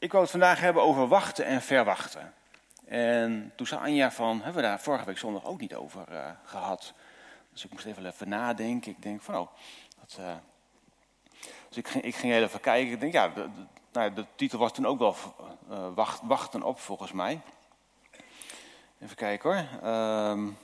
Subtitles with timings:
[0.00, 2.34] Ik wou het vandaag hebben over wachten en verwachten.
[2.84, 6.30] En toen zei Anja van, hebben we daar vorige week zondag ook niet over uh,
[6.44, 6.92] gehad.
[7.52, 8.90] Dus ik moest even even nadenken.
[8.90, 9.48] Ik denk van, oh,
[10.00, 10.32] dat, uh...
[11.68, 12.92] dus ik ging, ik ging even kijken.
[12.92, 13.48] Ik denk, ja, de,
[13.92, 15.16] nou, de titel was toen ook wel
[15.94, 17.40] wacht, wachten op volgens mij.
[19.00, 19.90] Even kijken hoor.
[19.92, 20.58] Um...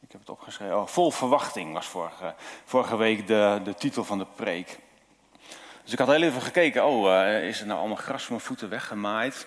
[0.00, 0.76] ik heb het opgeschreven.
[0.76, 2.34] Oh, vol verwachting was vorige,
[2.64, 4.78] vorige week de, de titel van de preek.
[5.90, 8.46] Dus ik had heel even gekeken, oh, uh, is er nou allemaal gras van mijn
[8.46, 9.46] voeten weggemaaid?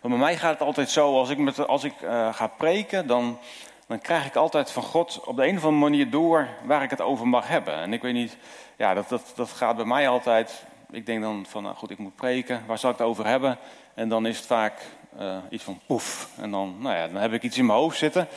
[0.00, 3.06] Want bij mij gaat het altijd zo, als ik, met, als ik uh, ga preken,
[3.06, 3.38] dan,
[3.86, 6.90] dan krijg ik altijd van God op de een of andere manier door waar ik
[6.90, 7.74] het over mag hebben.
[7.74, 8.36] En ik weet niet,
[8.76, 10.64] ja, dat, dat, dat gaat bij mij altijd.
[10.90, 13.58] Ik denk dan van, nou goed, ik moet preken, waar zal ik het over hebben?
[13.94, 14.80] En dan is het vaak
[15.20, 16.28] uh, iets van poef.
[16.36, 18.28] En dan, nou ja, dan heb ik iets in mijn hoofd zitten.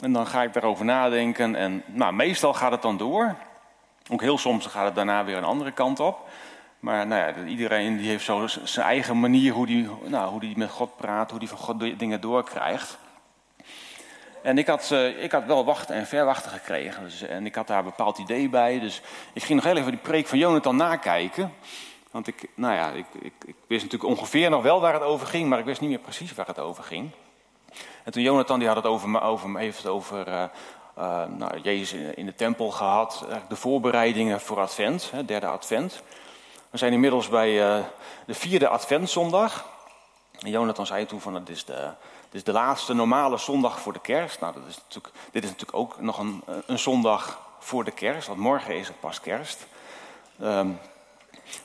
[0.00, 1.54] En dan ga ik daarover nadenken.
[1.54, 3.36] En nou, meestal gaat het dan door.
[4.10, 6.28] Ook heel soms gaat het daarna weer een andere kant op.
[6.80, 10.56] Maar nou ja, iedereen die heeft zo zijn eigen manier hoe die, nou, hoe die
[10.56, 12.98] met God praat, hoe die van God dingen doorkrijgt.
[14.42, 17.02] En ik had, uh, ik had wel wachten en verwachten gekregen.
[17.02, 18.80] Dus, en ik had daar een bepaald idee bij.
[18.80, 19.02] Dus
[19.32, 21.52] ik ging nog heel even die preek van Jonathan nakijken.
[22.10, 25.26] Want ik, nou ja, ik, ik, ik wist natuurlijk ongeveer nog wel waar het over
[25.26, 27.10] ging, maar ik wist niet meer precies waar het over ging.
[28.02, 30.44] En toen Jonathan die had het over, over, heeft het over uh,
[30.98, 36.02] uh, nou, Jezus in de tempel gehad, de voorbereidingen voor Advent, hè, derde Advent.
[36.70, 37.84] We zijn inmiddels bij uh,
[38.26, 39.64] de vierde Adventzondag.
[40.38, 41.90] En Jonathan zei toen van het is, de,
[42.30, 44.40] is de laatste normale zondag voor de kerst.
[44.40, 48.28] Nou, dat is natuurlijk, dit is natuurlijk ook nog een, een zondag voor de kerst,
[48.28, 49.66] want morgen is het pas kerst.
[50.42, 50.78] Um,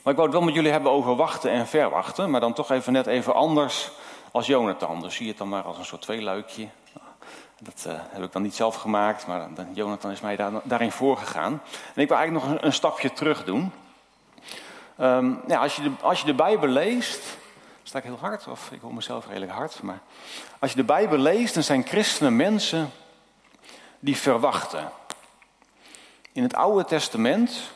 [0.02, 2.70] maar ik wou het wel met jullie hebben over wachten en verwachten, maar dan toch
[2.70, 3.90] even net even anders
[4.30, 5.02] als Jonathan.
[5.02, 6.68] Dus zie het dan maar als een soort tweeluikje.
[7.62, 11.52] Dat uh, heb ik dan niet zelf gemaakt, maar Jonathan is mij daar, daarin voorgegaan.
[11.94, 13.72] En ik wil eigenlijk nog een, stapje terug doen.
[15.00, 17.38] Um, ja, als, je de, als je de Bijbel leest,
[17.82, 20.00] sta ik heel hard, of ik hoor mezelf redelijk hard, maar
[20.58, 22.90] als je de Bijbel leest, dan zijn christenen mensen
[23.98, 24.90] die verwachten.
[26.32, 27.70] In het Oude Testament,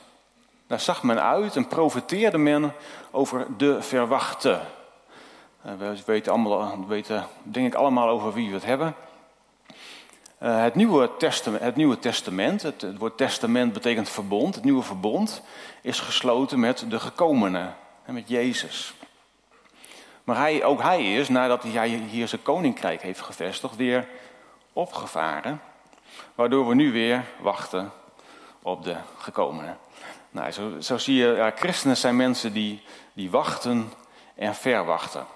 [0.66, 2.72] daar zag men uit en profeteerde men
[3.10, 4.60] over de verwachte.
[5.66, 8.94] Uh, we weten, allemaal, weten denk ik allemaal over wie we het hebben.
[10.44, 14.54] Uh, het, Nieuwe Testament, het Nieuwe Testament, het, het, woord testament betekent verbond.
[14.54, 15.42] Het Nieuwe Verbond
[15.82, 17.72] is gesloten met de gekomene,
[18.06, 18.94] met Jezus.
[20.24, 24.08] Maar hij, ook hij is, nadat hij hier zijn koninkrijk heeft gevestigd, weer
[24.72, 25.60] opgevaren.
[26.34, 27.92] Waardoor we nu weer wachten
[28.62, 29.76] op de gekomene.
[30.30, 32.82] Nou, zo, zo zie je, ja, christenen zijn mensen die,
[33.12, 33.92] die wachten
[34.34, 35.26] en verwachten.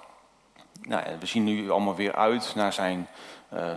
[0.83, 3.09] Nou, we zien nu allemaal weer uit naar zijn,
[3.55, 3.71] uh,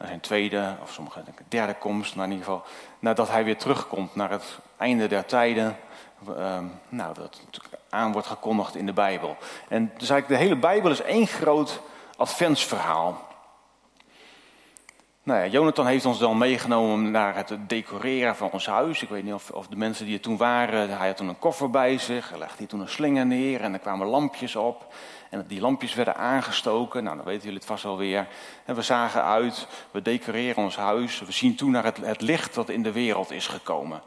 [0.00, 2.64] naar zijn tweede, of sommige derde komst, maar in ieder geval
[2.98, 5.76] nadat hij weer terugkomt naar het einde der tijden.
[6.28, 7.40] Uh, nou, dat
[7.90, 9.36] aan wordt gekondigd in de Bijbel.
[9.68, 11.80] En dus eigenlijk de hele Bijbel is één groot
[12.16, 13.28] adventsverhaal.
[15.22, 19.02] Nou Jonathan heeft ons dan meegenomen naar het decoreren van ons huis.
[19.02, 21.38] Ik weet niet of, of de mensen die er toen waren, hij had toen een
[21.38, 22.28] koffer bij zich.
[22.28, 24.94] Hij legde toen een slinger neer en er kwamen lampjes op.
[25.30, 27.04] En die lampjes werden aangestoken.
[27.04, 28.28] Nou, dan weten jullie het vast wel weer.
[28.64, 31.20] En we zagen uit, we decoreren ons huis.
[31.20, 34.02] We zien toe naar het, het licht dat in de wereld is gekomen.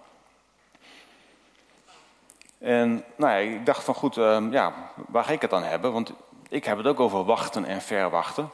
[2.58, 4.74] En nou ja, ik dacht van goed, uh, ja,
[5.08, 5.94] waar ga ik het dan hebben?
[5.94, 6.14] Want
[6.50, 8.50] ik heb het ook over wachten en verwachten.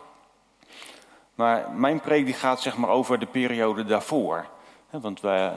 [1.39, 4.45] Maar mijn preek die gaat zeg maar over de periode daarvoor.
[4.89, 5.51] Want wij,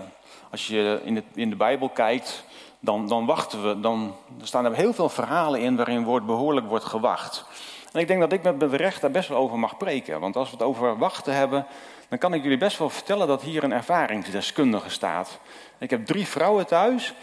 [0.51, 2.45] als je in de, in de Bijbel kijkt,
[2.81, 3.81] dan, dan wachten we.
[3.81, 7.45] Dan, er staan er heel veel verhalen in waarin wordt, behoorlijk wordt gewacht.
[7.93, 10.21] En ik denk dat ik met mijn recht daar best wel over mag preken.
[10.21, 11.67] Want als we het over wachten hebben,
[12.09, 15.39] dan kan ik jullie best wel vertellen dat hier een ervaringsdeskundige staat.
[15.79, 17.15] Ik heb drie vrouwen thuis.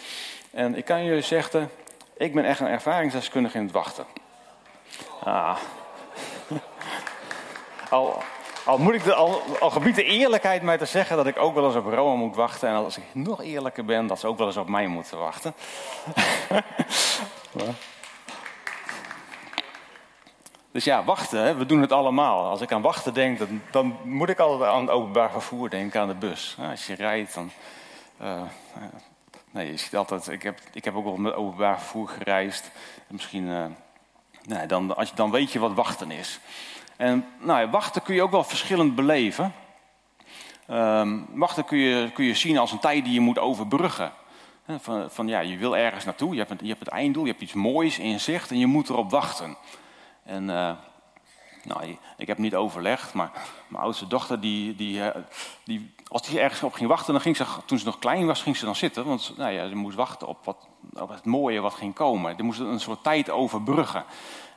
[0.52, 1.70] En ik kan jullie zeggen,
[2.18, 4.06] ik ben echt een ervaringsdeskundige in het wachten.
[5.24, 5.58] Ah.
[7.90, 8.24] Al,
[8.69, 11.53] al, moet ik de, al, al gebied de eerlijkheid mij te zeggen dat ik ook
[11.53, 12.69] wel eens op Rome moet wachten.
[12.69, 15.53] En als ik nog eerlijker ben, dat ze ook wel eens op mij moeten wachten.
[20.72, 22.46] dus ja, wachten, we doen het allemaal.
[22.46, 26.02] Als ik aan wachten denk, dan, dan, moet ik altijd aan het openbaar vervoer denken,
[26.02, 26.58] aan de bus.
[26.70, 27.52] Als je rijdt, dan.
[28.22, 28.41] Uh,
[29.52, 30.28] nee, je ziet altijd.
[30.28, 32.72] Ik heb, ik heb ook wel met openbaar vervoer gereisd.
[33.08, 33.47] Misschien.
[33.47, 33.66] Uh,
[34.46, 36.40] nee, dan, als je, dan weet je wat wachten is.
[36.99, 39.53] En nou wachten kun je ook wel verschillend beleven.
[40.69, 44.11] Um, wachten kun je, kun je zien als een tijd die je moet overbruggen.
[44.67, 47.29] Van, van ja, je wil ergens naartoe, je hebt, het, je hebt het einddoel, je
[47.29, 49.57] hebt iets moois in zicht en je moet erop wachten.
[50.23, 50.72] En uh,
[51.63, 53.31] Nou, ik heb niet overlegd, maar
[53.67, 55.22] mijn oudste dochter, die, die, eh,
[55.63, 58.41] die, als die ergens op ging wachten, dan ging ze, toen ze nog klein was,
[58.41, 59.05] ging ze dan zitten.
[59.05, 62.37] Want nou ja, ze moest wachten op, wat, op het mooie wat ging komen.
[62.37, 64.03] Er moest een soort tijd overbruggen.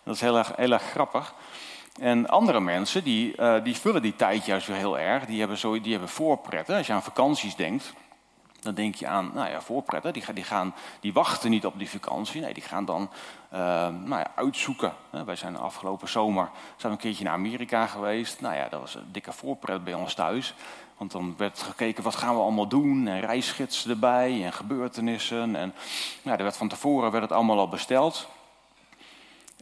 [0.04, 1.34] Dat is heel erg, heel erg grappig.
[2.00, 5.26] En andere mensen, die, uh, die vullen die tijd juist weer heel erg.
[5.26, 6.70] Die hebben, zo, die hebben voorpret.
[6.70, 7.92] Als je aan vakanties denkt,
[8.60, 10.12] dan denk je aan, nou ja, voorpretten.
[10.12, 12.40] Die, die, gaan, die wachten niet op die vakantie.
[12.40, 13.10] Nee, die gaan dan
[13.52, 13.58] uh,
[13.88, 14.92] nou ja, uitzoeken.
[15.10, 18.40] Wij zijn afgelopen zomer zijn een keertje naar Amerika geweest.
[18.40, 20.54] Nou ja, dat was een dikke voorpret bij ons thuis.
[20.96, 23.06] Want dan werd gekeken, wat gaan we allemaal doen?
[23.06, 25.56] En reisgidsen erbij en gebeurtenissen.
[25.56, 25.74] En
[26.22, 28.28] nou, er werd van tevoren werd het allemaal al besteld.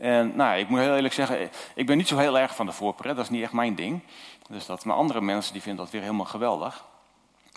[0.00, 2.72] En nou, ik moet heel eerlijk zeggen, ik ben niet zo heel erg van de
[2.72, 3.16] voorpret.
[3.16, 4.00] Dat is niet echt mijn ding.
[4.48, 6.84] Dus dat, maar andere mensen die vinden dat weer helemaal geweldig.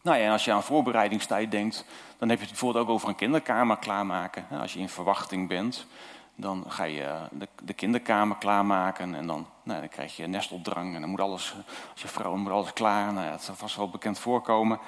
[0.04, 1.86] Nou ja, als je aan voorbereidingstijd denkt,
[2.18, 4.46] dan heb je het bijvoorbeeld ook over een kinderkamer klaarmaken.
[4.62, 5.88] Als je in verwachting bent,
[6.36, 11.02] dan ga je de, de kinderkamer klaarmaken en dan, nou, dan krijg je nestopdrang en
[11.02, 11.56] dan moet alles,
[11.92, 13.14] als je vrouw moet alles klaar.
[13.14, 14.80] Nou ja, het zal vast wel bekend voorkomen.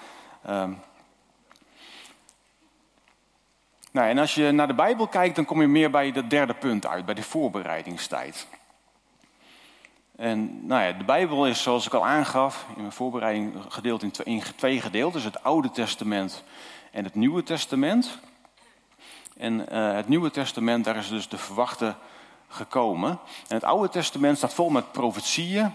[0.50, 0.82] Um,
[3.96, 6.54] nou, en als je naar de Bijbel kijkt, dan kom je meer bij dat derde
[6.54, 8.48] punt uit, bij de voorbereidingstijd.
[10.16, 14.12] En nou ja, de Bijbel is, zoals ik al aangaf, in mijn voorbereiding gedeeld in
[14.56, 16.44] twee, in gedeeltes: het Oude Testament
[16.92, 18.20] en het Nieuwe Testament.
[19.38, 21.96] En uh, het Nieuwe Testament, daar is dus de verwachte
[22.48, 23.10] gekomen.
[23.48, 25.74] En het Oude Testament staat vol met profetieën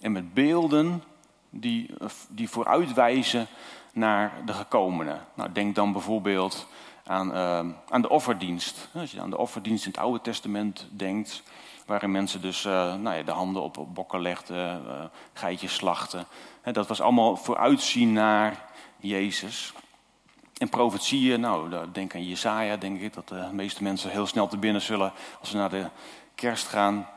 [0.00, 1.02] en met beelden
[1.50, 1.90] die,
[2.28, 3.46] die vooruitwijzen
[3.92, 5.18] naar de gekomene.
[5.34, 6.66] Nou, denk dan bijvoorbeeld
[7.04, 8.88] aan, uh, aan de offerdienst.
[8.94, 11.42] Als je aan de offerdienst in het Oude Testament denkt,
[11.86, 16.26] waarin mensen dus uh, nou ja, de handen op, op bokken legden, uh, geitjes slachten.
[16.62, 18.64] dat was allemaal vooruitzien naar
[18.96, 19.72] Jezus.
[20.56, 24.56] En profetieën, nou, denk aan Jesaja, denk ik, dat de meeste mensen heel snel te
[24.56, 25.86] binnen zullen als ze naar de
[26.34, 27.08] kerst gaan.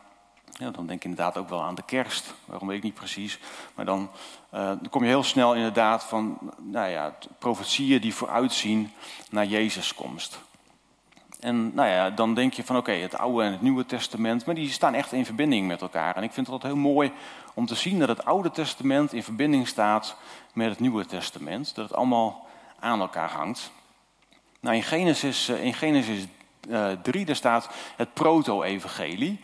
[0.57, 2.33] Ja, dan denk ik inderdaad ook wel aan de kerst.
[2.45, 3.39] Waarom weet ik niet precies.
[3.75, 4.09] Maar dan,
[4.53, 8.91] uh, dan kom je heel snel inderdaad van nou ja, profetieën die vooruitzien
[9.29, 10.39] naar Jezus' komst.
[11.39, 14.55] En nou ja, dan denk je van oké, het Oude en het Nieuwe Testament, maar
[14.55, 16.15] die staan echt in verbinding met elkaar.
[16.15, 17.11] En ik vind het altijd heel mooi
[17.53, 20.15] om te zien dat het Oude Testament in verbinding staat
[20.53, 21.75] met het Nieuwe Testament.
[21.75, 22.47] Dat het allemaal
[22.79, 23.71] aan elkaar hangt.
[24.59, 26.25] Nou, in Genesis, eh, in Genesis
[27.01, 29.39] 3 daar staat het proto-evangelie.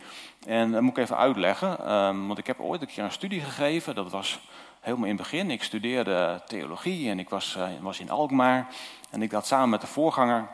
[0.45, 3.41] En dat moet ik even uitleggen, um, want ik heb ooit een keer een studie
[3.41, 3.95] gegeven.
[3.95, 4.39] Dat was
[4.79, 5.51] helemaal in het begin.
[5.51, 8.67] Ik studeerde theologie en ik was, uh, was in Alkmaar.
[9.09, 10.47] En ik had samen met de voorganger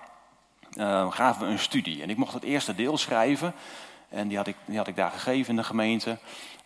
[0.74, 2.02] uh, gaven we een studie.
[2.02, 3.54] En ik mocht het eerste deel schrijven.
[4.10, 6.18] En die had ik, die had ik daar gegeven in de gemeente.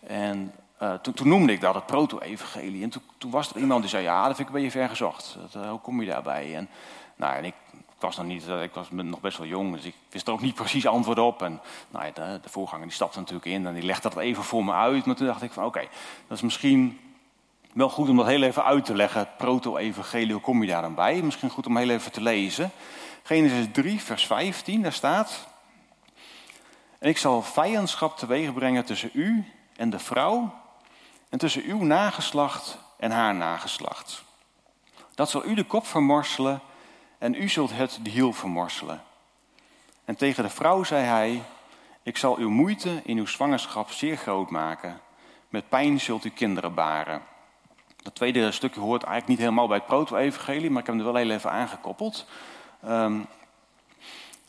[0.08, 2.84] En uh, toen, toen, noemde ik dat het proto-evangelie.
[2.84, 4.90] En toen, toen, was er iemand die zei, ja, dat vind ik een beetje ver
[4.90, 5.38] gezocht.
[5.52, 6.56] Dat, hoe kom je daarbij?
[6.56, 6.70] En,
[7.16, 7.54] nou, en ik,
[8.02, 10.42] ik was nog niet, ik was nog best wel jong, dus ik wist er ook
[10.42, 11.42] niet precies antwoord op.
[11.42, 14.74] En nou de, voorganger die stapte natuurlijk in en die legde dat even voor me
[14.74, 15.06] uit.
[15.06, 15.88] Maar toen dacht ik van, oké,
[16.28, 17.00] dat is misschien
[17.74, 19.20] wel goed om dat heel even uit te leggen.
[19.20, 21.22] Het proto-evangelie, hoe kom je daar dan bij?
[21.22, 22.72] Misschien goed om heel even te lezen.
[23.24, 25.50] Genesis 3, vers 15, daar staat...
[27.00, 29.46] En ik zal vijandschap teweeg brengen tussen u
[29.76, 30.54] en de vrouw...
[31.30, 34.24] en tussen uw nageslacht en haar nageslacht.
[35.16, 36.62] Dat zal u de kop vermorselen
[37.22, 39.02] en u zult het de hiel vermorselen.
[40.06, 41.42] En tegen de vrouw zei hij...
[42.04, 45.00] Ik zal uw moeite in uw zwangerschap zeer groot maken.
[45.50, 47.22] Met pijn zult u kinderen baren.
[48.04, 51.12] Dat tweede stukje hoort eigenlijk niet helemaal bij het proto-evangelie, maar ik heb hem er
[51.12, 52.26] wel heel even aangekoppeld.
[52.88, 53.26] Um,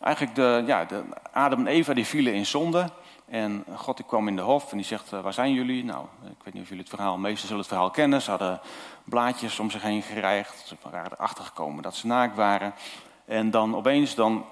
[0.00, 2.90] eigenlijk de, ja, de Adam en Eva die vielen in zonde.
[3.32, 5.84] En God die kwam in de hof en die zegt, uh, waar zijn jullie?
[5.84, 8.22] Nou, ik weet niet of jullie het verhaal, meesten zullen het verhaal kennen.
[8.22, 8.60] Ze hadden
[9.04, 10.66] blaadjes om zich heen gereigd.
[10.66, 12.74] Ze waren erachter gekomen dat ze naakt waren.
[13.24, 14.44] En dan opeens dan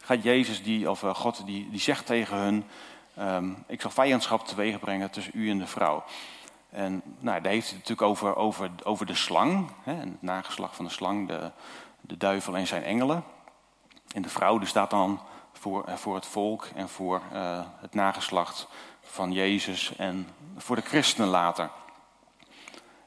[0.00, 2.64] gaat Jezus, die, of uh, God, die, die zegt tegen hun...
[3.18, 6.04] Um, ik zal vijandschap teweeg brengen tussen u en de vrouw.
[6.70, 9.70] En nou, daar heeft hij het natuurlijk over, over, over de slang.
[9.82, 11.50] Hè, het nageslag van de slang, de,
[12.00, 13.24] de duivel en zijn engelen.
[14.14, 15.20] En de vrouw die staat dan
[15.58, 18.68] voor, eh, voor het volk en voor uh, het nageslacht
[19.00, 21.70] van Jezus en voor de christenen later.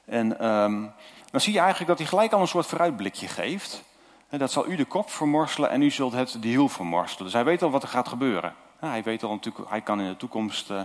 [0.06, 0.94] En um,
[1.32, 3.84] dan zie je eigenlijk dat hij gelijk al een soort vooruitblikje geeft.
[4.30, 7.24] Dat zal u de kop vermorselen en u zult het de hiel vermorselen.
[7.24, 8.56] Dus hij weet al wat er gaat gebeuren.
[8.80, 10.82] hij weet al hij kan in de toekomst uh,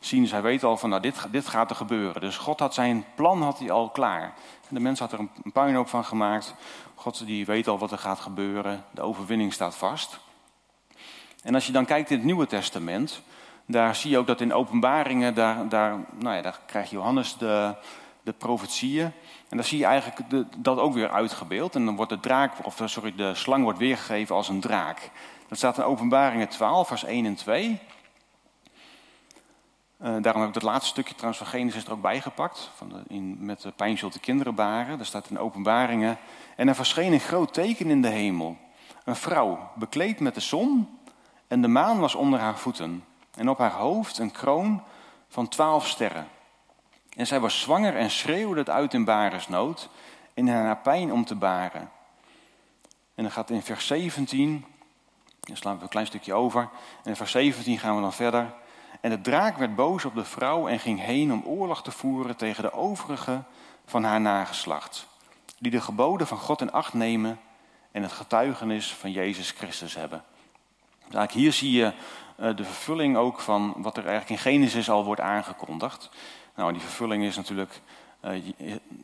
[0.00, 2.20] zien, dus hij weet al van nou, dit, dit gaat er gebeuren.
[2.20, 4.34] Dus God had zijn plan had hij al klaar.
[4.68, 6.54] De mens had er een, een puinhoop van gemaakt.
[6.94, 8.84] God die weet al wat er gaat gebeuren.
[8.90, 10.18] De overwinning staat vast.
[11.48, 13.22] En als je dan kijkt in het Nieuwe Testament,
[13.66, 17.74] daar zie je ook dat in openbaringen, daar, daar, nou ja, daar krijgt Johannes de,
[18.22, 19.12] de profetieën.
[19.48, 21.74] En daar zie je eigenlijk de, dat ook weer uitgebeeld.
[21.74, 25.10] En dan wordt de draak, of sorry, de slang wordt weergegeven als een draak.
[25.48, 27.80] Dat staat in openbaringen 12, vers 1 en 2.
[29.98, 32.70] daarom heb ik het laatste stukje trouwens van Genesis er ook bijgepakt.
[32.74, 34.96] Van de, in, met de pijn zult de kinderen baren.
[34.96, 36.18] Daar staat in openbaringen.
[36.56, 38.56] En er verscheen een groot teken in de hemel.
[39.04, 40.97] Een vrouw, bekleed met de zon.
[41.48, 43.04] En de maan was onder haar voeten.
[43.34, 44.82] En op haar hoofd een kroon
[45.28, 46.28] van twaalf sterren.
[47.16, 49.88] En zij was zwanger en schreeuwde het uit in baresnood.
[50.34, 51.90] In haar pijn om te baren.
[53.14, 54.64] En dan gaat in vers 17,
[55.40, 56.60] dan slaan we een klein stukje over.
[57.02, 58.54] En in vers 17 gaan we dan verder.
[59.00, 62.36] En de draak werd boos op de vrouw en ging heen om oorlog te voeren
[62.36, 63.42] tegen de overige
[63.86, 65.06] van haar nageslacht.
[65.58, 67.40] Die de geboden van God in acht nemen
[67.92, 70.24] en het getuigenis van Jezus Christus hebben.
[71.10, 71.92] Eigenlijk hier zie je
[72.36, 76.10] eh, de vervulling ook van wat er eigenlijk in Genesis al wordt aangekondigd.
[76.54, 77.80] Nou, die vervulling is natuurlijk,
[78.24, 78.44] uh,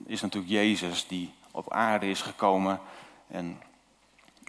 [0.07, 2.81] is natuurlijk Jezus die op aarde is gekomen
[3.29, 3.61] en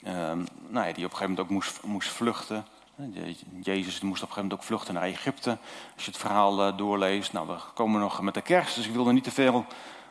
[0.06, 2.66] Ehm, nou ja, die op een gegeven moment ook moest, moest vluchten.
[3.62, 5.58] Jezus moest op een gegeven moment ook vluchten naar Egypte.
[5.96, 7.34] Als je het verhaal uh, doorleest.
[7.34, 9.66] Nou, we komen nog met de kerst, dus ik wil er niet te veel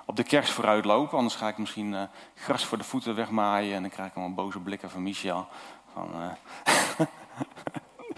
[0.05, 1.19] op de kerst vooruit lopen.
[1.19, 3.75] Anders ga ik misschien gras voor de voeten wegmaaien.
[3.75, 5.47] En dan krijg ik allemaal boze blikken van Michel.
[5.93, 6.09] Van.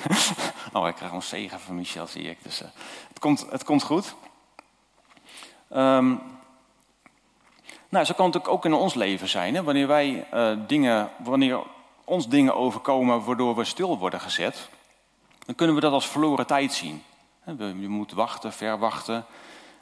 [0.73, 2.39] oh, ik krijg een zegen van Michel, zie ik.
[2.43, 2.59] Dus
[3.09, 4.15] het, komt, het komt goed.
[5.75, 6.21] Um,
[7.89, 9.55] nou, zo kan het ook in ons leven zijn.
[9.55, 9.63] Hè?
[9.63, 11.59] Wanneer wij uh, dingen, wanneer
[12.05, 14.69] ons dingen overkomen waardoor we stil worden gezet,
[15.47, 17.03] dan kunnen we dat als verloren tijd zien.
[17.57, 19.25] Je moet wachten, verwachten.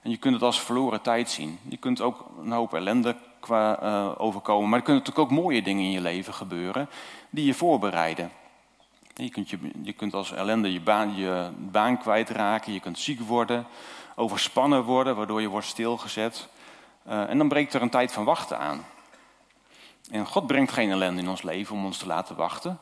[0.03, 1.59] En je kunt het als verloren tijd zien.
[1.69, 4.69] Je kunt ook een hoop ellende qua, uh, overkomen.
[4.69, 6.89] Maar er kunnen natuurlijk ook mooie dingen in je leven gebeuren
[7.31, 8.31] die je voorbereiden.
[9.15, 12.73] Je kunt, je, je kunt als ellende je baan, je baan kwijtraken.
[12.73, 13.67] Je kunt ziek worden,
[14.15, 16.49] overspannen worden, waardoor je wordt stilgezet.
[17.07, 18.85] Uh, en dan breekt er een tijd van wachten aan.
[20.11, 22.79] En God brengt geen ellende in ons leven om ons te laten wachten.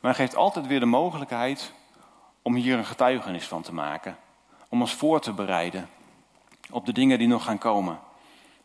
[0.00, 1.72] Maar hij geeft altijd weer de mogelijkheid
[2.42, 4.16] om hier een getuigenis van te maken.
[4.68, 5.88] Om ons voor te bereiden
[6.70, 7.98] op de dingen die nog gaan komen.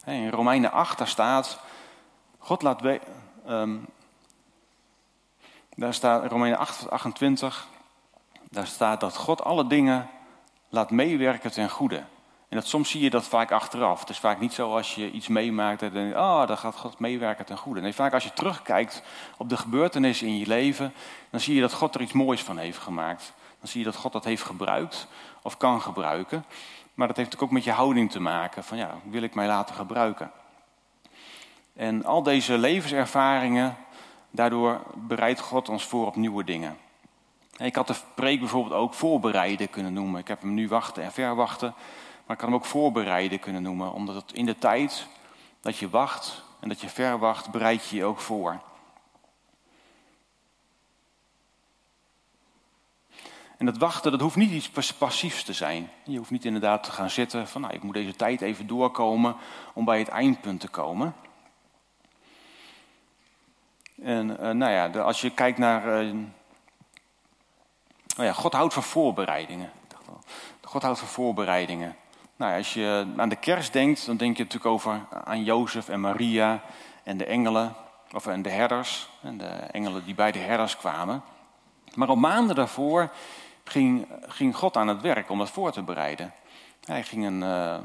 [0.06, 1.60] In Romeinen 8, daar staat,
[2.38, 3.00] God laat we,
[3.48, 3.88] um,
[5.82, 7.68] daar staat Romeinen 8, 28,
[8.50, 10.10] daar staat dat God alle dingen
[10.70, 12.04] laat meewerken ten goede.
[12.50, 14.00] En dat, soms zie je dat vaak achteraf.
[14.00, 16.76] Het is vaak niet zo als je iets meemaakt en denkt, ah, oh, dan gaat
[16.76, 17.82] God meewerken ten goede.
[17.82, 19.04] Nee, vaak als je terugkijkt
[19.38, 20.94] op de gebeurtenissen in je leven,
[21.30, 23.34] dan zie je dat God er iets moois van heeft gemaakt.
[23.60, 25.08] Dan zie je dat God dat heeft gebruikt
[25.42, 26.46] of kan gebruiken.
[26.94, 28.64] Maar dat heeft natuurlijk ook met je houding te maken.
[28.64, 30.32] Van ja, wil ik mij laten gebruiken?
[31.74, 33.78] En al deze levenservaringen,
[34.32, 36.78] daardoor bereidt God ons voor op nieuwe dingen.
[37.58, 40.20] Ik had de preek bijvoorbeeld ook voorbereiden kunnen noemen.
[40.20, 41.74] Ik heb hem nu wachten en verwachten.
[42.26, 45.08] Maar ik kan hem ook voorbereiden kunnen noemen, omdat het in de tijd
[45.62, 48.62] dat je wacht en dat je verwacht, bereid je je ook voor.
[53.58, 55.90] En dat wachten, dat hoeft niet iets passiefs te zijn.
[56.04, 59.36] Je hoeft niet inderdaad te gaan zitten van, nou, ik moet deze tijd even doorkomen
[59.74, 61.16] om bij het eindpunt te komen.
[64.04, 66.14] En uh, nou ja, als je kijkt naar, uh,
[68.06, 69.72] ja, God houdt van voorbereidingen.
[70.62, 71.96] God houdt van voorbereidingen.
[72.36, 76.00] Nou, als je aan de kerst denkt, dan denk je natuurlijk over aan Jozef en
[76.00, 76.62] Maria
[77.04, 77.76] en de engelen,
[78.14, 81.24] of en de herders, en de engelen die bij de herders kwamen.
[81.96, 83.12] Maar op maanden daarvoor
[83.64, 86.34] ging, ging God aan het werk om dat voor te bereiden.
[86.86, 87.78] Hij ging een, uh,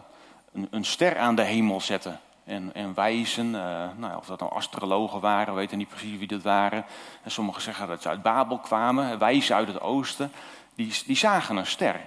[0.52, 3.46] een, een, ster aan de hemel zetten en, en wijzen.
[3.46, 6.84] Uh, nou, of dat nou astrologen waren, we weten niet precies wie dat waren.
[7.22, 10.32] En sommigen zeggen dat ze uit Babel kwamen, wijzen uit het oosten.
[10.74, 12.00] Die, die zagen een ster.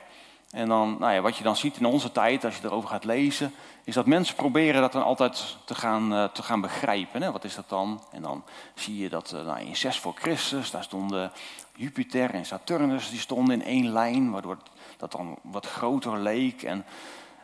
[0.49, 3.03] En dan, nou ja, wat je dan ziet in onze tijd, als je erover gaat
[3.03, 3.53] lezen,
[3.83, 7.21] is dat mensen proberen dat dan altijd te gaan, uh, te gaan begrijpen.
[7.21, 7.31] Hè?
[7.31, 8.03] Wat is dat dan?
[8.11, 8.43] En dan
[8.73, 11.31] zie je dat uh, nou, in 6 voor Christus, daar stonden
[11.75, 14.57] Jupiter en Saturnus, die stonden in één lijn, waardoor
[14.97, 16.63] dat dan wat groter leek.
[16.63, 16.85] En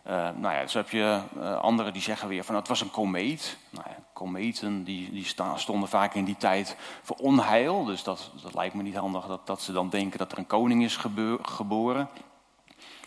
[0.08, 1.22] uh, nou ja, zo heb je
[1.62, 3.58] anderen die zeggen weer van het was een komeet.
[3.70, 8.54] Nou ja, kometen die, die stonden vaak in die tijd voor onheil, dus dat, dat
[8.54, 11.00] lijkt me niet handig dat, dat ze dan denken dat er een koning is
[11.42, 12.10] geboren.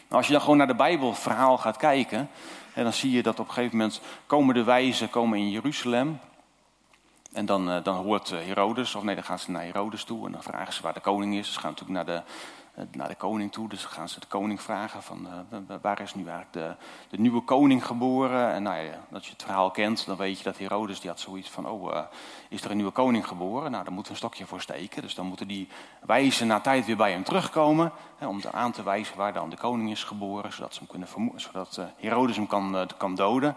[0.08, 2.30] Nou, als je dan gewoon naar de Bijbelverhaal gaat kijken,
[2.74, 6.20] en dan zie je dat op een gegeven moment komen de wijzen komen in Jeruzalem.
[7.32, 10.26] En dan, uh, dan hoort eh, Herodes, of nee, dan gaan ze naar Herodes toe
[10.26, 11.52] en dan vragen ze waar de koning is.
[11.52, 12.32] Ze gaan natuurlijk naar de, eh,
[12.92, 13.68] naar de koning toe.
[13.68, 16.74] Dus gaan ze de koning vragen van uh, waar is nu eigenlijk de,
[17.16, 18.52] de nieuwe koning geboren.
[18.52, 21.20] En nou ja, als je het verhaal kent, dan weet je dat Herodes die had
[21.20, 22.00] zoiets van, oh, uh,
[22.48, 23.70] is er een nieuwe koning geboren?
[23.70, 25.02] Nou, daar moet een stokje voor steken.
[25.02, 25.68] Dus dan moeten die
[26.06, 27.92] wijzen na tijd weer bij hem terugkomen.
[28.18, 30.52] Hè, om aan te wijzen waar dan de koning is geboren.
[30.52, 33.56] Zodat, ze hem kunnen zodat Herodes hem kan, kan doden.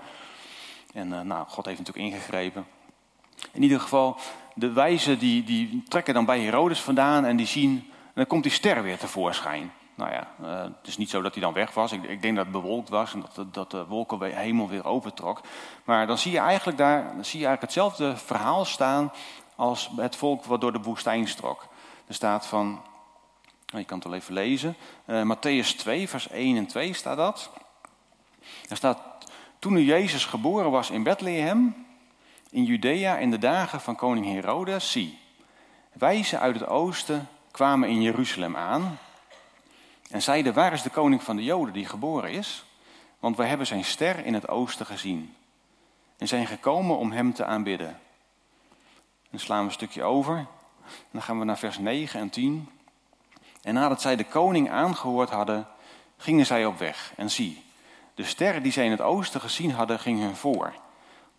[0.93, 2.65] En nou, God heeft natuurlijk ingegrepen.
[3.51, 4.17] In ieder geval,
[4.55, 8.43] de wijzen die, die trekken dan bij Herodes vandaan en die zien en dan komt
[8.43, 9.71] die ster weer tevoorschijn.
[9.95, 11.91] Nou ja, uh, het is niet zo dat hij dan weg was.
[11.91, 15.41] Ik, denk dat het bewolkt was en dat, dat de wolken weer opentrok.
[15.83, 19.11] Maar dan zie je eigenlijk daar zie je eigenlijk hetzelfde verhaal staan
[19.55, 21.67] als het volk wat door de woestijn strok.
[22.07, 22.81] Er staat van,
[23.65, 24.75] je kan het wel even lezen,
[25.05, 27.51] uh, Matthäus 2, vers 1 en 2 staat dat.
[28.69, 28.99] Er staat,
[29.59, 31.85] toen nu Jezus geboren was in Bethlehem,
[32.49, 35.19] in Judea in de dagen van koning Herodes, zie,
[35.91, 38.99] wijzen uit het oosten kwamen in Jeruzalem aan
[40.09, 42.65] en zeiden, waar is de koning van de Joden die geboren is?
[43.19, 45.35] Want wij hebben zijn ster in het oosten gezien
[46.17, 47.99] en zijn gekomen om hem te aanbidden.
[49.29, 50.45] Dan slaan we een stukje over.
[51.11, 52.69] Dan gaan we naar vers 9 en 10.
[53.61, 55.67] En nadat zij de koning aangehoord hadden,
[56.17, 57.13] gingen zij op weg.
[57.15, 57.63] En zie,
[58.15, 60.73] de ster die zij in het oosten gezien hadden, ging hun voor.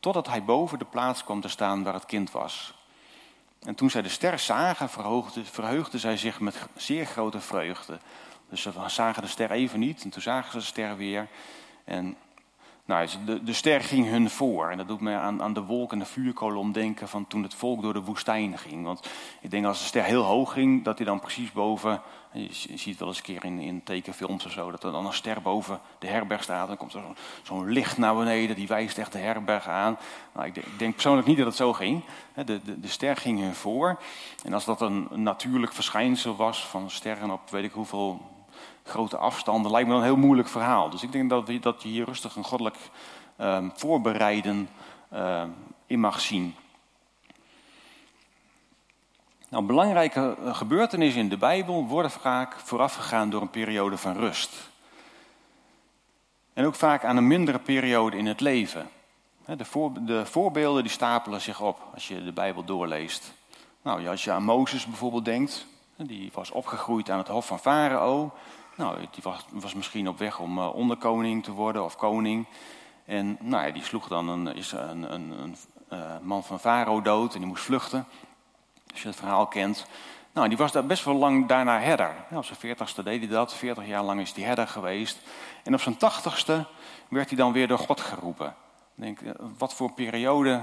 [0.00, 2.74] Totdat hij boven de plaats kwam te staan waar het kind was.
[3.62, 4.88] En toen zij de ster zagen,
[5.42, 7.98] verheugden zij zich met zeer grote vreugde.
[8.48, 11.28] Dus ze zagen de ster even niet en toen zagen ze de ster weer.
[11.84, 12.16] En
[12.84, 14.70] nou, de, de ster ging hun voor.
[14.70, 17.54] En dat doet me aan, aan de wolk en de vuurkolom denken van toen het
[17.54, 18.84] volk door de woestijn ging.
[18.84, 19.08] Want
[19.40, 22.00] ik denk als de ster heel hoog ging, dat hij dan precies boven.
[22.32, 25.12] Je, ziet wel eens een keer in, in tekenfilms of zo, dat er dan een
[25.12, 26.68] ster boven de herberg staat.
[26.68, 27.02] Dan komt er
[27.42, 29.98] zo'n licht naar beneden, die wijst echt de herberg aan.
[30.34, 32.02] Nou, ik, denk, ik denk persoonlijk niet dat het zo ging.
[32.34, 34.00] De, de, de, ster ging hun voor.
[34.44, 38.31] En als dat een natuurlijk verschijnsel was van sterren op weet ik hoeveel
[38.84, 40.90] grote afstanden, lijkt me een heel moeilijk verhaal.
[40.90, 42.76] Dus ik denk dat, we, dat je hier rustig een goddelijk
[43.38, 44.68] um, voorbereiden
[45.12, 45.42] uh,
[45.86, 46.54] in mag zien.
[49.48, 54.70] Nou, belangrijke eh, gebeurtenissen in de Bijbel worden vaak voorafgegaan door een periode van rust.
[56.52, 58.88] En ook vaak aan een mindere periode in het leven.
[59.44, 63.32] De, de voorbeelden die stapelen zich op als je de Bijbel doorleest.
[63.82, 68.32] Nou, als je aan Mozes bijvoorbeeld denkt, die was opgegroeid aan het hof van Farao.
[68.74, 72.46] Nou, die was, was misschien op weg om uh, onderkoning te worden of koning.
[73.04, 75.56] En nou ja, die sloeg dan een, is een, een, een
[75.92, 78.06] uh, man van Farao dood en die moest vluchten.
[78.92, 79.86] Als je het verhaal kent.
[80.32, 82.14] Nou, die was daar best wel lang daarna herder.
[82.30, 83.54] Ja, op zijn veertigste deed hij dat.
[83.54, 85.20] Veertig jaar lang is hij herder geweest.
[85.62, 86.66] En op zijn tachtigste
[87.08, 88.54] werd hij dan weer door God geroepen.
[88.94, 90.60] Ik denk, eh, wat voor periode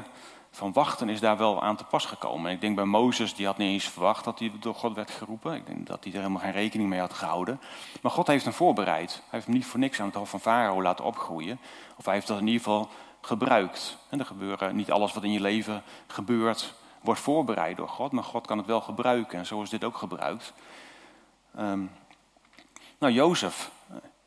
[0.51, 2.49] van wachten is daar wel aan te pas gekomen.
[2.49, 5.11] En ik denk bij Mozes, die had niet eens verwacht dat hij door God werd
[5.11, 5.53] geroepen.
[5.53, 7.61] Ik denk dat hij er helemaal geen rekening mee had gehouden.
[8.01, 9.11] Maar God heeft hem voorbereid.
[9.11, 11.59] Hij heeft hem niet voor niks aan het hof van Farao laten opgroeien.
[11.97, 12.89] Of hij heeft dat in ieder geval
[13.21, 13.97] gebruikt.
[14.09, 18.11] En er gebeuren, niet alles wat in je leven gebeurt, wordt voorbereid door God.
[18.11, 19.39] Maar God kan het wel gebruiken.
[19.39, 20.53] En zo is dit ook gebruikt.
[21.59, 21.91] Um,
[22.99, 23.71] nou, Jozef,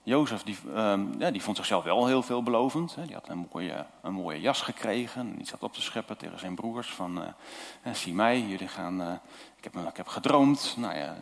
[0.05, 2.95] Jozef die, um, ja, die vond zichzelf wel heel veelbelovend.
[2.95, 3.07] Hè.
[3.07, 5.21] Die had een mooie, een mooie jas gekregen.
[5.21, 7.19] En die zat op te scheppen tegen zijn broers van...
[7.19, 9.01] Uh, zie mij, jullie gaan...
[9.01, 9.13] Uh,
[9.57, 10.75] ik, heb, ik heb gedroomd.
[10.79, 11.17] Nou ja,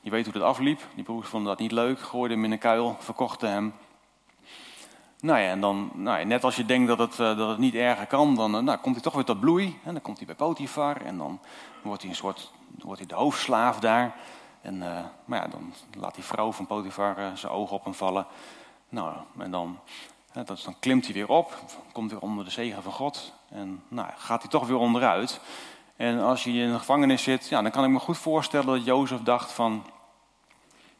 [0.00, 0.80] je weet hoe het afliep.
[0.94, 2.00] Die broers vonden dat niet leuk.
[2.00, 3.74] Gooiden hem in een kuil, verkochten hem.
[5.20, 7.74] Nou ja, en dan, nou ja, net als je denkt dat het, dat het niet
[7.74, 8.34] erger kan...
[8.34, 9.80] dan nou, komt hij toch weer tot bloei.
[9.84, 11.00] En dan komt hij bij Potifar.
[11.00, 11.40] En dan
[11.82, 12.52] wordt hij een soort...
[12.78, 14.14] wordt hij de hoofdslaaf daar...
[14.64, 17.94] En, uh, maar ja, dan laat die vrouw van Potifar uh, zijn ogen op hem
[17.94, 18.26] vallen.
[18.88, 19.78] Nou, en dan,
[20.32, 21.58] dan klimt hij weer op,
[21.92, 23.32] komt weer onder de zegen van God.
[23.48, 25.40] En nou, gaat hij toch weer onderuit.
[25.96, 28.84] En als je in de gevangenis zit, ja, dan kan ik me goed voorstellen dat
[28.84, 29.86] Jozef dacht van...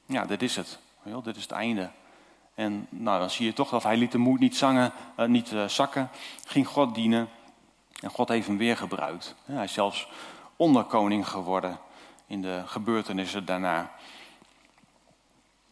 [0.07, 0.79] Ja, dit is het.
[1.23, 1.91] Dit is het einde.
[2.55, 4.93] En nou, dan zie je toch dat hij liet de moed niet, zangen,
[5.27, 6.11] niet zakken.
[6.47, 7.29] Ging God dienen.
[8.01, 9.35] En God heeft hem weer gebruikt.
[9.45, 10.09] hij is zelfs
[10.57, 11.79] onderkoning geworden
[12.27, 13.91] in de gebeurtenissen daarna.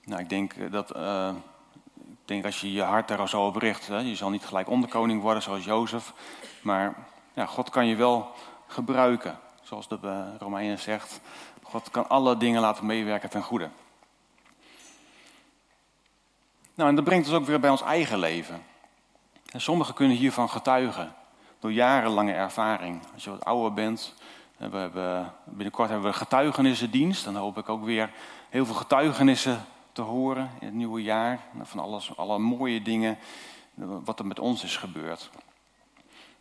[0.04, 1.30] Nou, ik denk eh, dat, uh,
[1.96, 4.68] ik denk als je je hart daar zo op richt, hè, je zal niet gelijk
[4.68, 6.12] onderkoning worden zoals Jozef,
[6.62, 6.94] maar
[7.32, 8.30] ja, God kan je wel
[8.66, 11.20] gebruiken, zoals de uh, Romeinen zegt.
[11.62, 13.70] God kan alle dingen laten meewerken ten goede.
[16.74, 18.62] Nou, en dat brengt ons ook weer bij ons eigen leven.
[19.50, 21.14] En sommigen kunnen hiervan getuigen,
[21.58, 23.00] door jarenlange ervaring.
[23.14, 24.14] Als je wat ouder bent,
[24.70, 27.24] we hebben, binnenkort hebben we getuigenissendienst.
[27.24, 28.10] Dan hoop ik ook weer
[28.48, 31.40] heel veel getuigenissen te horen in het nieuwe jaar.
[31.62, 33.18] Van alles, alle mooie dingen
[33.74, 35.30] wat er met ons is gebeurd.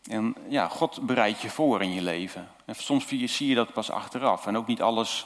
[0.10, 2.47] En ja, God bereidt je voor in je leven.
[2.65, 4.47] En soms zie je dat pas achteraf.
[4.47, 5.25] En ook niet alles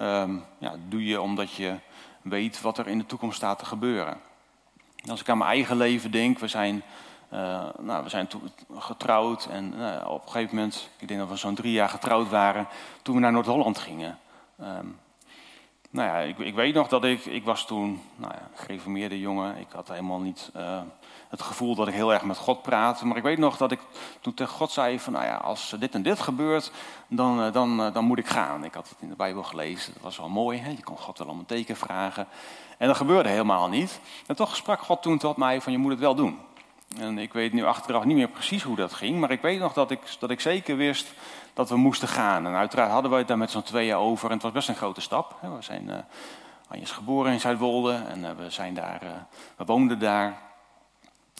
[0.00, 1.74] um, ja, doe je omdat je
[2.22, 4.20] weet wat er in de toekomst staat te gebeuren.
[5.10, 6.82] Als ik aan mijn eigen leven denk, we zijn
[7.34, 8.28] uh, nou, we zijn
[8.78, 12.28] getrouwd en uh, op een gegeven moment, ik denk dat we zo'n drie jaar getrouwd
[12.28, 12.68] waren,
[13.02, 14.18] toen we naar Noord-Holland gingen.
[14.60, 14.98] Um,
[15.90, 19.56] nou ja, ik, ik, weet nog dat ik, ik was toen nou ja, gereformeerde jongen.
[19.56, 20.80] Ik had helemaal niet uh,
[21.28, 23.06] het gevoel dat ik heel erg met God praatte.
[23.06, 23.80] Maar ik weet nog dat ik
[24.20, 26.72] toen tegen God zei van, nou ja, als dit en dit gebeurt,
[27.08, 28.64] dan, uh, dan, dan moet ik gaan.
[28.64, 30.58] Ik had het in de Bijbel gelezen, dat was wel mooi.
[30.58, 30.70] Hè?
[30.70, 32.26] Je kon God wel om een teken vragen.
[32.78, 34.00] En dat gebeurde helemaal niet.
[34.26, 36.38] En toch sprak God toen tot mij van, je moet het wel doen.
[36.98, 39.18] En ik weet nu achteraf niet meer precies hoe dat ging.
[39.18, 41.12] Maar ik weet nog dat ik, dat ik zeker wist
[41.54, 42.46] dat we moesten gaan.
[42.46, 44.28] En uiteraard hadden we het daar met z'n tweeën over.
[44.28, 45.38] En het was best een grote stap.
[45.40, 45.88] We zijn,
[46.70, 49.10] uh, geboren in Zuidwolde en uh, we, zijn daar, uh,
[49.56, 50.38] we woonden daar.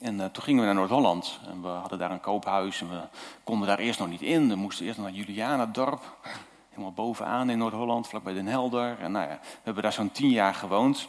[0.03, 1.40] En toen gingen we naar Noord-Holland.
[1.47, 3.01] En we hadden daar een koophuis en we
[3.45, 4.49] konden daar eerst nog niet in.
[4.49, 6.17] We moesten eerst naar Julianadorp.
[6.71, 8.99] Helemaal bovenaan in Noord-Holland, vlakbij Den Helder.
[9.01, 11.09] En nou ja, we hebben daar zo'n tien jaar gewoond.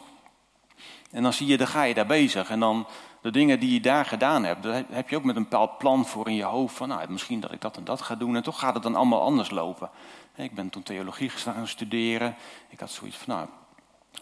[1.10, 2.50] En dan zie je, dan ga je daar bezig.
[2.50, 2.86] En dan
[3.26, 6.06] de dingen die je daar gedaan hebt, daar heb je ook met een bepaald plan
[6.06, 6.76] voor in je hoofd.
[6.76, 8.36] Van nou, misschien dat ik dat en dat ga doen.
[8.36, 9.90] En toch gaat het dan allemaal anders lopen.
[10.34, 12.36] Ik ben toen theologie gaan studeren.
[12.68, 13.48] Ik had zoiets van, nou,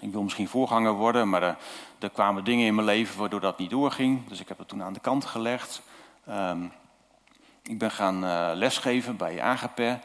[0.01, 1.29] ik wil misschien voorganger worden.
[1.29, 1.57] Maar er,
[1.99, 4.29] er kwamen dingen in mijn leven waardoor dat niet doorging.
[4.29, 5.83] Dus ik heb het toen aan de kant gelegd.
[6.29, 6.73] Um,
[7.63, 9.99] ik ben gaan uh, lesgeven bij Agape.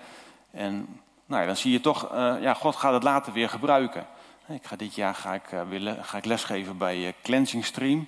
[0.51, 4.07] En nou ja, dan zie je toch, uh, ja, God gaat het later weer gebruiken.
[4.47, 8.07] Ik ga dit jaar ga ik, uh, weer ga ik lesgeven bij Cleansing Stream.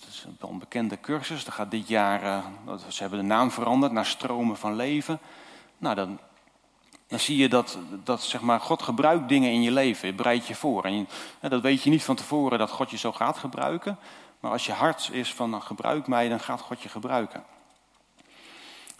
[0.00, 1.44] Het is een bekende cursus.
[1.44, 5.18] Dat gaat dit jaar, uh, ze hebben de naam veranderd naar Stromen van Leven.
[5.78, 6.18] Nou, dan,
[7.06, 10.08] dan zie je dat, dat zeg maar, God gebruikt dingen in je leven.
[10.08, 10.84] Je bereidt je voor.
[10.84, 11.08] En
[11.40, 13.98] dat weet je niet van tevoren dat God je zo gaat gebruiken.
[14.40, 17.44] Maar als je hart is van nou, gebruik mij, dan gaat God je gebruiken.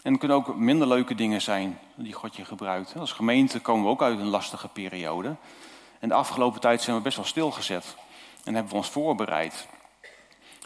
[0.01, 2.95] En het kunnen ook minder leuke dingen zijn die God je gebruikt.
[2.97, 5.35] Als gemeente komen we ook uit een lastige periode.
[5.99, 7.95] En de afgelopen tijd zijn we best wel stilgezet.
[8.43, 9.67] En hebben we ons voorbereid.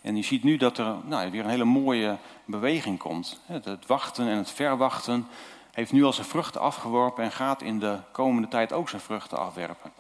[0.07, 3.39] En je ziet nu dat er nou, weer een hele mooie beweging komt.
[3.45, 5.27] Het wachten en het verwachten
[5.71, 9.37] heeft nu al zijn vruchten afgeworpen en gaat in de komende tijd ook zijn vruchten
[9.37, 9.91] afwerpen.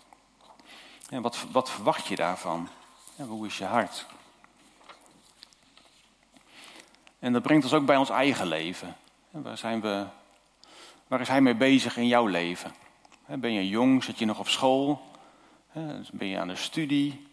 [1.09, 2.67] En wat, wat verwacht je daarvan?
[3.27, 4.05] hoe is je hart?
[7.19, 8.95] En dat brengt ons ook bij ons eigen leven.
[9.29, 10.05] Waar, zijn we,
[11.07, 12.71] waar is hij mee bezig in jouw leven?
[13.25, 14.03] Ben je jong?
[14.03, 15.01] Zit je nog op school?
[16.11, 17.26] Ben je aan de studie?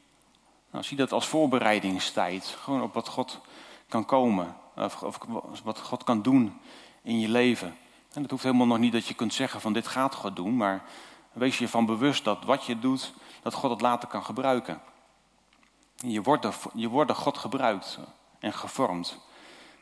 [0.75, 2.47] Nou, zie dat als voorbereidingstijd.
[2.47, 3.41] Gewoon op wat God
[3.89, 4.57] kan komen.
[4.77, 5.19] Of,
[5.65, 6.61] wat God kan doen
[7.03, 7.77] in je leven.
[8.13, 10.57] En dat hoeft helemaal nog niet dat je kunt zeggen van dit gaat God doen.
[10.57, 10.83] Maar
[11.33, 14.81] wees je van bewust dat wat je doet, dat God het later kan gebruiken.
[15.97, 17.99] Je wordt door, je wordt door God gebruikt
[18.39, 19.19] en gevormd.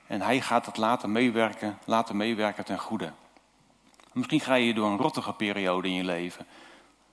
[0.07, 3.13] En hij gaat het later meewerken, laten meewerken ten goede.
[4.13, 6.47] Misschien ga je door een rottige periode in je leven.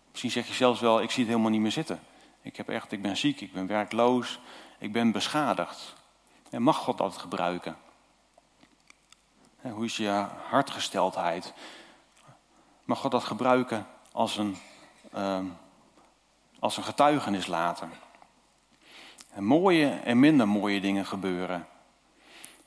[0.10, 2.00] Misschien zeg je zelfs wel, ik zie het helemaal niet meer zitten.
[2.50, 4.40] Ik, heb echt, ik ben ziek, ik ben werkloos,
[4.78, 5.94] ik ben beschadigd.
[6.50, 7.78] En mag God dat gebruiken?
[9.62, 11.54] hoe is je hartgesteldheid?
[12.84, 14.58] Mag God dat gebruiken als een,
[15.16, 15.40] uh,
[16.60, 17.90] als een getuigenis later?
[19.32, 21.68] En mooie en minder mooie dingen gebeuren.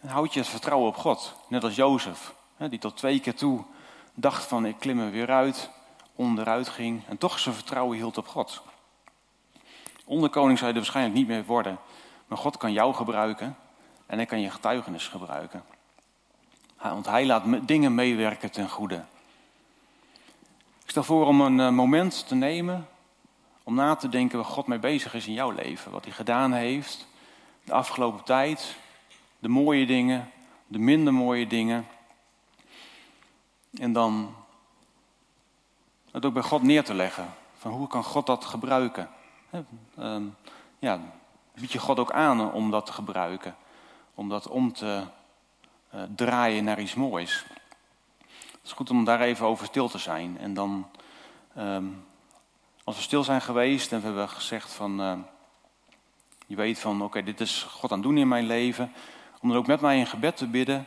[0.01, 3.65] En houd je het vertrouwen op God, net als Jozef, die tot twee keer toe
[4.15, 5.71] dacht van ik klim er weer uit,
[6.15, 8.63] onderuit ging en toch zijn vertrouwen hield op God.
[10.13, 11.79] Onderkoning zou je er waarschijnlijk niet meer worden.
[12.27, 13.57] Maar God kan jou gebruiken
[14.07, 15.65] en hij kan je getuigenis gebruiken.
[16.81, 19.05] Want hij laat dingen meewerken ten goede.
[20.83, 22.89] Ik stel voor om een eh, moment te nemen
[23.63, 25.93] om na te denken waar God mee bezig is in jouw leven.
[25.93, 27.07] Wat hij gedaan heeft
[27.65, 28.77] de afgelopen tijd.
[29.39, 30.31] De mooie dingen,
[30.67, 31.87] de minder mooie dingen.
[33.79, 34.35] En dan
[36.11, 37.35] het ook bij God neer te leggen.
[37.59, 39.11] Van hoe kan God dat gebruiken?
[39.99, 40.17] Uh,
[40.79, 41.01] ja,
[41.55, 43.57] bied je God ook aan om dat te gebruiken.
[44.15, 45.03] Om dat om te
[45.95, 47.45] uh, draaien naar iets moois.
[48.29, 50.39] Het is goed om daar even over stil te zijn.
[50.39, 50.89] En dan,
[51.59, 52.05] um,
[52.85, 55.01] als we stil zijn geweest en we hebben gezegd van...
[55.01, 55.19] Uh,
[56.47, 58.93] je weet van, oké, dit is God aan het doen in mijn leven.
[59.41, 60.87] Om dan ook met mij in gebed te bidden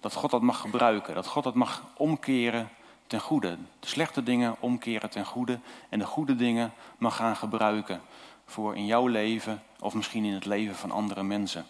[0.00, 1.14] dat God dat mag gebruiken.
[1.14, 2.68] Dat God dat mag omkeren
[3.14, 3.56] ten goede.
[3.80, 8.00] De slechte dingen omkeren ten goede en de goede dingen mag gaan gebruiken
[8.46, 11.66] voor in jouw leven of misschien in het leven van andere mensen.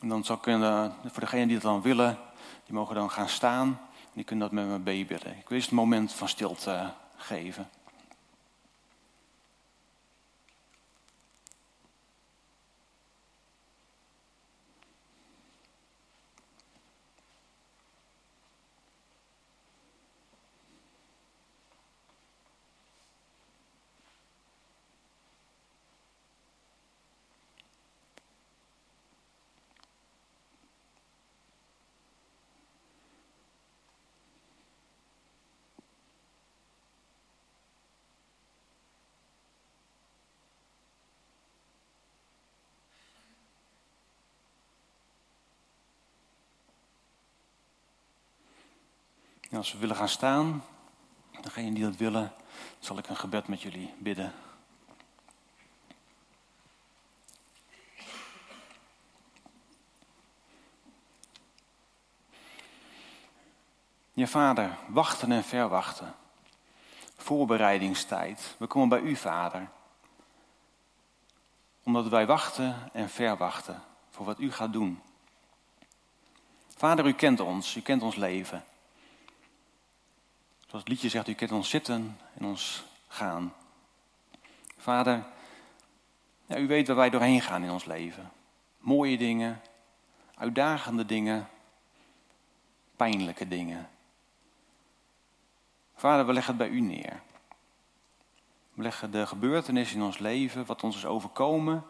[0.00, 2.18] En dan zou kunnen, voor degenen die dat dan willen,
[2.64, 3.66] die mogen dan gaan staan
[4.02, 5.36] en die kunnen dat met me bebidden.
[5.38, 7.68] Ik wil eens het moment van stilte geven.
[49.56, 50.64] En als we willen gaan staan,
[51.40, 52.32] degenen die dat willen,
[52.78, 54.32] zal ik een gebed met jullie bidden.
[64.12, 66.14] Ja, vader, wachten en verwachten.
[67.16, 68.54] Voorbereidingstijd.
[68.58, 69.68] We komen bij u, vader.
[71.82, 75.02] Omdat wij wachten en verwachten voor wat u gaat doen.
[76.76, 78.64] Vader, u kent ons, u kent ons leven.
[80.76, 83.54] Zoals het liedje zegt, u kent ons zitten en ons gaan.
[84.78, 85.24] Vader,
[86.46, 88.30] ja, u weet waar wij doorheen gaan in ons leven.
[88.78, 89.60] Mooie dingen,
[90.34, 91.48] uitdagende dingen,
[92.96, 93.88] pijnlijke dingen.
[95.94, 97.20] Vader, we leggen het bij u neer.
[98.74, 101.84] We leggen de gebeurtenissen in ons leven, wat ons is overkomen,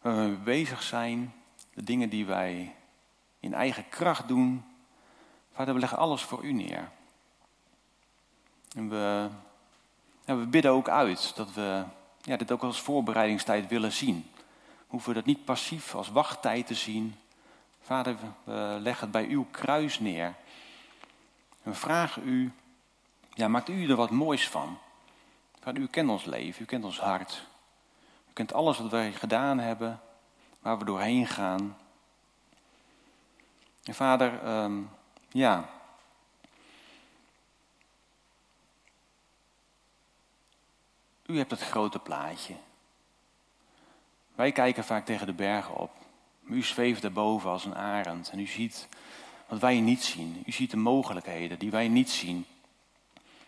[0.00, 1.34] waar we mee bezig zijn,
[1.74, 2.74] de dingen die wij
[3.40, 4.64] in eigen kracht doen.
[5.52, 6.90] Vader, we leggen alles voor u neer.
[8.74, 8.88] En
[10.24, 11.84] we, bidden ook uit dat we
[12.22, 14.30] ja, dit ook als voorbereidingstijd willen zien.
[14.76, 17.16] We hoeven dat niet passief als wachttijd te zien.
[17.80, 20.34] Vader, we leggen het bij uw kruis neer.
[21.62, 22.52] En we vragen u,
[23.34, 24.78] ja, maakt u er wat moois van.
[25.60, 27.46] Vader, u kent ons leven, u kent ons hart.
[28.28, 30.00] U kent alles wat wij gedaan hebben,
[30.60, 31.76] waar we doorheen gaan.
[33.84, 34.90] En vader, um,
[35.28, 35.68] ja.
[41.32, 42.54] U hebt het grote plaatje.
[44.34, 45.90] Wij kijken vaak tegen de bergen op.
[46.40, 48.88] Maar u zweeft erboven als een arend en u ziet
[49.48, 50.42] wat wij niet zien.
[50.46, 52.46] U ziet de mogelijkheden die wij niet zien.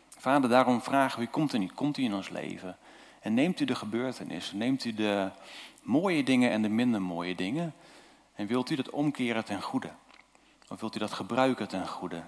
[0.09, 1.75] Vader, daarom vragen we, komt u niet?
[1.75, 2.77] Komt u in ons leven?
[3.21, 5.31] En neemt u de gebeurtenissen, neemt u de
[5.83, 7.75] mooie dingen en de minder mooie dingen
[8.35, 9.91] en wilt u dat omkeren ten goede?
[10.69, 12.23] Of wilt u dat gebruiken ten goede?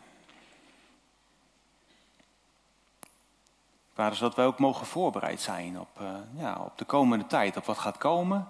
[3.97, 7.65] Vader, zodat wij ook mogen voorbereid zijn op, uh, ja, op de komende tijd, op
[7.65, 8.49] wat gaat komen,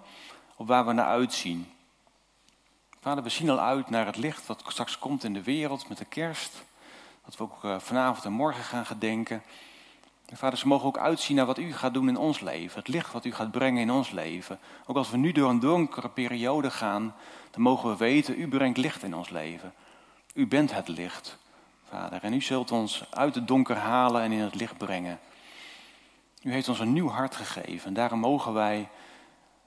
[0.57, 1.73] op waar we naar uitzien.
[3.01, 5.99] Vader, we zien al uit naar het licht wat straks komt in de wereld met
[5.99, 6.65] de kerst.
[7.25, 9.43] Dat we ook uh, vanavond en morgen gaan gedenken.
[10.27, 12.79] En vader, ze mogen ook uitzien naar wat u gaat doen in ons leven.
[12.79, 14.59] Het licht wat u gaat brengen in ons leven.
[14.87, 17.15] Ook als we nu door een donkere periode gaan,
[17.51, 19.73] dan mogen we weten, u brengt licht in ons leven.
[20.35, 21.39] U bent het licht,
[21.89, 22.23] vader.
[22.23, 25.19] En u zult ons uit het donker halen en in het licht brengen.
[26.47, 27.87] U heeft ons een nieuw hart gegeven.
[27.87, 28.89] En daarom mogen wij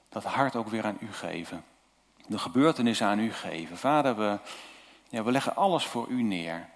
[0.10, 1.64] dat hart ook weer aan u geven.
[2.28, 3.78] De gebeurtenissen aan u geven.
[3.78, 4.40] Vader, we,
[5.10, 6.70] ja, we leggen alles voor u neer.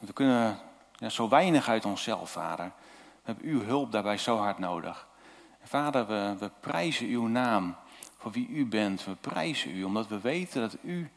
[0.00, 0.58] We kunnen
[0.96, 2.64] ja, zo weinig uit onszelf, vader.
[2.94, 5.06] We hebben uw hulp daarbij zo hard nodig.
[5.62, 7.76] vader, we, we prijzen uw naam
[8.18, 9.04] voor wie u bent.
[9.04, 11.10] We prijzen u omdat we weten dat u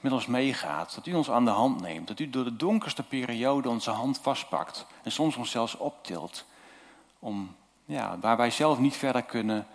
[0.00, 0.94] met ons meegaat.
[0.94, 2.08] Dat u ons aan de hand neemt.
[2.08, 4.86] Dat u door de donkerste periode onze hand vastpakt.
[5.02, 6.44] En soms ons zelfs optilt.
[7.24, 9.66] Om, ja, waar wij zelf niet verder kunnen,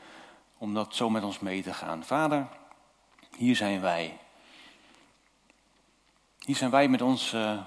[0.57, 2.03] om dat zo met ons mee te gaan.
[2.03, 2.47] Vader,
[3.37, 4.17] hier zijn wij.
[6.39, 7.63] Hier zijn wij met onze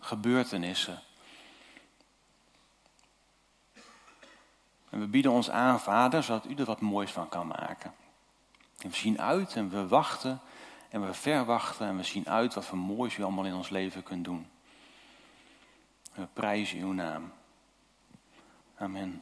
[0.00, 1.02] gebeurtenissen.
[4.90, 7.94] En we bieden ons aan, Vader, zodat u er wat moois van kan maken.
[8.78, 10.40] En we zien uit en we wachten
[10.88, 14.02] en we verwachten en we zien uit wat voor moois u allemaal in ons leven
[14.02, 14.50] kunt doen.
[16.14, 17.32] we prijzen uw naam.
[18.80, 19.20] Amen.